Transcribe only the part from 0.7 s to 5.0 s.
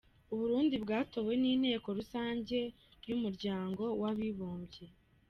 bwatowe n’Inteko rusange y’Umuryango w’Abibumbye.